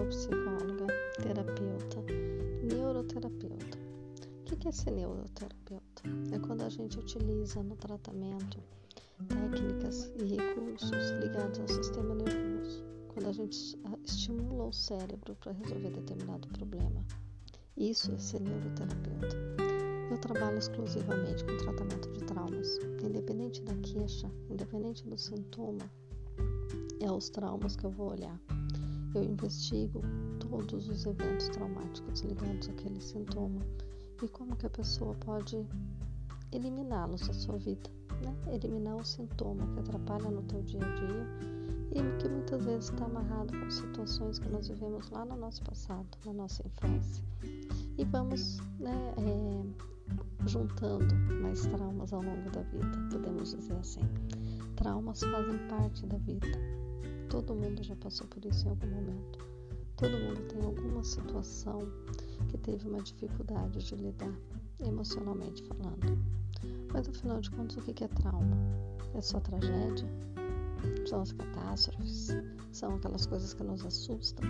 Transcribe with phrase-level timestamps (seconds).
[0.00, 0.86] sou psicóloga,
[1.22, 2.02] terapeuta,
[2.62, 3.78] neuroterapeuta.
[4.50, 6.02] O que é ser neuroterapeuta?
[6.32, 8.58] É quando a gente utiliza no tratamento
[9.28, 15.52] técnicas e recursos ligados ao sistema nervoso, quando a gente ah, estimula o cérebro para
[15.52, 17.04] resolver determinado problema.
[17.76, 19.36] Isso é ser neuroterapeuta.
[20.10, 25.90] Eu trabalho exclusivamente com tratamento de traumas, independente da queixa, independente do sintoma,
[27.00, 28.40] é os traumas que eu vou olhar.
[29.14, 30.02] Eu investigo
[30.38, 33.60] todos os eventos traumáticos ligados àquele sintoma
[34.22, 35.66] e como que a pessoa pode
[36.52, 37.90] eliminá-los da sua vida,
[38.22, 38.54] né?
[38.54, 41.26] eliminar o sintoma que atrapalha no teu dia a dia
[41.92, 46.06] e que muitas vezes está amarrado com situações que nós vivemos lá no nosso passado,
[46.24, 47.24] na nossa infância.
[47.98, 54.00] E vamos né, é, juntando mais traumas ao longo da vida, podemos dizer assim.
[54.76, 56.48] Traumas fazem parte da vida.
[57.30, 59.38] Todo mundo já passou por isso em algum momento.
[59.96, 61.80] Todo mundo tem alguma situação
[62.48, 64.34] que teve uma dificuldade de lidar,
[64.80, 66.18] emocionalmente falando.
[66.92, 68.56] Mas afinal de contas, o que é trauma?
[69.14, 70.08] É só tragédia?
[71.06, 72.30] São as catástrofes?
[72.72, 74.44] São aquelas coisas que nos assustam?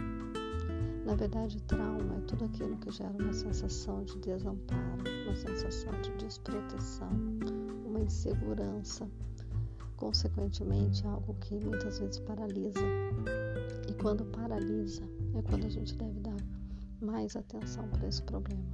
[1.04, 6.10] Na verdade, trauma é tudo aquilo que gera uma sensação de desamparo, uma sensação de
[6.16, 7.10] desproteção,
[7.84, 9.06] uma insegurança,
[10.00, 12.80] consequentemente, algo que muitas vezes paralisa.
[13.88, 15.02] E quando paralisa,
[15.34, 16.36] é quando a gente deve dar
[17.00, 18.64] mais atenção para esse problema.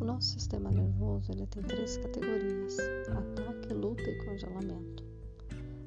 [0.00, 5.04] O nosso sistema nervoso ele tem três categorias: ataque, luta e congelamento.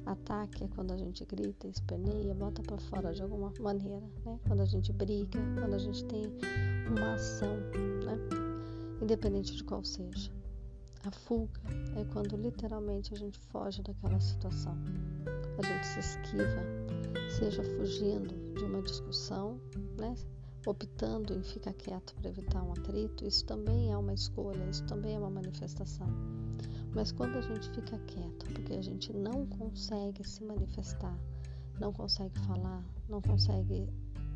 [0.06, 4.38] Ataque é quando a gente grita, esperneia, bota para fora de alguma maneira, né?
[4.46, 6.22] Quando a gente briga, quando a gente tem
[6.86, 7.56] uma ação,
[8.04, 8.16] né?
[9.02, 10.30] Independente de qual seja.
[11.06, 11.60] A fuga
[11.96, 14.74] é quando literalmente a gente foge daquela situação.
[15.58, 16.62] A gente se esquiva,
[17.38, 19.60] seja fugindo de uma discussão,
[19.98, 20.14] né?
[20.66, 25.14] optando em ficar quieto para evitar um atrito, isso também é uma escolha, isso também
[25.14, 26.08] é uma manifestação.
[26.94, 31.18] Mas quando a gente fica quieto, porque a gente não consegue se manifestar,
[31.78, 33.86] não consegue falar, não consegue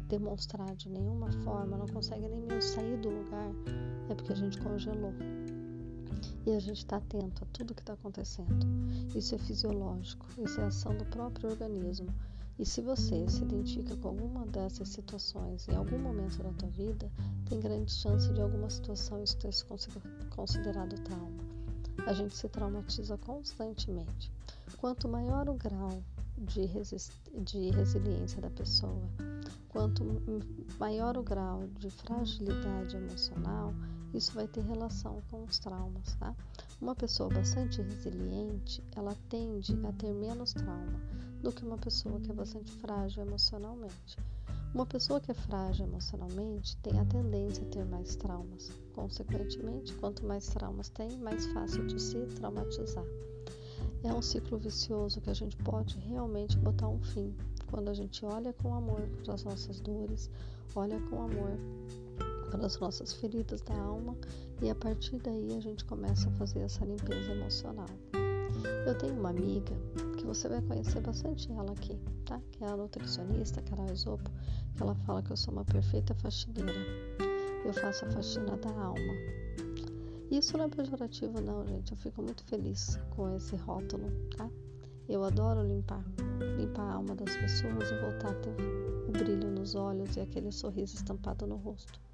[0.08, 3.50] demonstrar de nenhuma forma, não consegue nem mesmo sair do lugar,
[4.10, 5.14] é porque a gente congelou
[6.48, 8.66] e a gente está atento a tudo que está acontecendo.
[9.14, 12.08] Isso é fisiológico, isso é ação do próprio organismo.
[12.58, 17.10] E se você se identifica com alguma dessas situações em algum momento da tua vida,
[17.48, 19.76] tem grande chance de alguma situação isso ter sido
[20.30, 21.38] considerado trauma.
[22.06, 24.32] A gente se traumatiza constantemente.
[24.78, 26.02] Quanto maior o grau
[26.38, 26.66] de,
[27.44, 29.02] de resiliência da pessoa,
[29.68, 30.04] quanto
[30.78, 33.74] maior o grau de fragilidade emocional,
[34.14, 36.34] isso vai ter relação com os traumas, tá?
[36.80, 41.00] Uma pessoa bastante resiliente, ela tende a ter menos trauma
[41.42, 44.16] do que uma pessoa que é bastante frágil emocionalmente.
[44.74, 48.70] Uma pessoa que é frágil emocionalmente tem a tendência a ter mais traumas.
[48.94, 53.04] Consequentemente, quanto mais traumas tem, mais fácil de se traumatizar.
[54.04, 57.34] É um ciclo vicioso que a gente pode realmente botar um fim
[57.70, 60.30] quando a gente olha com amor para as nossas dores,
[60.74, 61.58] olha com amor
[62.50, 64.16] para as nossas feridas da alma
[64.60, 67.88] e a partir daí a gente começa a fazer essa limpeza emocional.
[68.86, 69.74] Eu tenho uma amiga
[70.16, 72.40] que você vai conhecer bastante ela aqui, tá?
[72.50, 74.30] Que é a nutricionista Carol Isopo,
[74.74, 76.72] que ela fala que eu sou uma perfeita faxineira.
[77.64, 79.12] Eu faço a faxina da alma.
[80.30, 81.92] Isso não é pejorativo não, gente.
[81.92, 84.50] Eu fico muito feliz com esse rótulo, tá?
[85.08, 86.04] Eu adoro limpar,
[86.58, 88.54] limpar a alma das pessoas e voltar a ter
[89.08, 92.07] o brilho nos olhos e aquele sorriso estampado no rosto.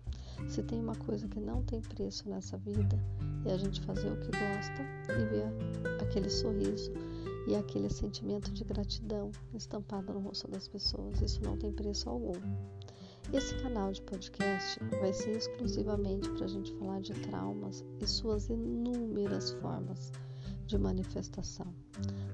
[0.49, 2.99] Se tem uma coisa que não tem preço nessa vida,
[3.45, 6.93] é a gente fazer o que gosta e ver aquele sorriso
[7.47, 11.21] e aquele sentimento de gratidão estampado no rosto das pessoas.
[11.21, 12.41] Isso não tem preço algum.
[13.33, 18.49] Esse canal de podcast vai ser exclusivamente para a gente falar de traumas e suas
[18.49, 20.12] inúmeras formas
[20.66, 21.66] de manifestação.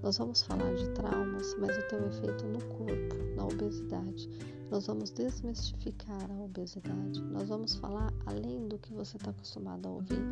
[0.02, 4.28] Nós vamos falar de traumas, mas o teu efeito no corpo, na obesidade.
[4.70, 7.20] Nós vamos desmistificar a obesidade.
[7.22, 10.22] Nós vamos falar além do que você está acostumado a ouvir,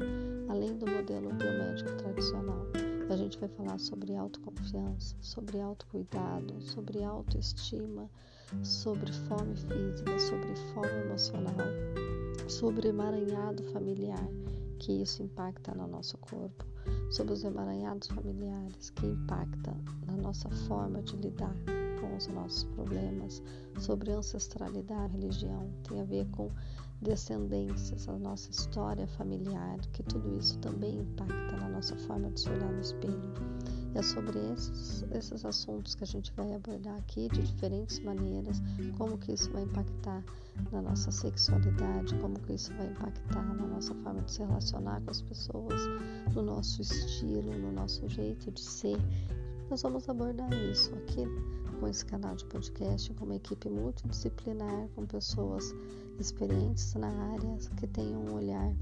[0.48, 2.66] além do modelo biomédico tradicional.
[3.10, 8.08] A gente vai falar sobre autoconfiança, sobre autocuidado, sobre autoestima,
[8.62, 11.56] sobre fome física, sobre fome emocional,
[12.46, 14.28] sobre emaranhado familiar,
[14.78, 16.64] que isso impacta no nosso corpo,
[17.10, 19.76] sobre os emaranhados familiares, que impacta
[20.06, 21.54] na nossa forma de lidar
[22.00, 23.42] com os nossos problemas,
[23.78, 26.50] sobre ancestralidade, religião, tem a ver com
[27.00, 32.48] descendências, a nossa história familiar, que tudo isso também impacta na nossa forma de se
[32.48, 33.34] olhar no espelho.
[33.94, 38.62] É sobre esses, esses assuntos que a gente vai abordar aqui de diferentes maneiras,
[38.96, 40.22] como que isso vai impactar
[40.70, 45.10] na nossa sexualidade, como que isso vai impactar na nossa forma de se relacionar com
[45.10, 45.80] as pessoas,
[46.34, 48.98] no nosso estilo, no nosso jeito de ser.
[49.70, 51.24] Nós vamos abordar isso aqui
[51.78, 55.74] com esse canal de podcast, com uma equipe multidisciplinar, com pessoas
[56.18, 58.74] experientes na área que tenham um olhar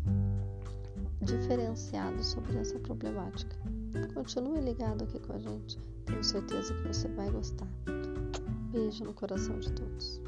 [1.23, 3.57] diferenciado sobre essa problemática.
[4.15, 7.69] Continue ligado aqui com a gente, tenho certeza que você vai gostar.
[8.71, 10.21] Beijo no coração de todos.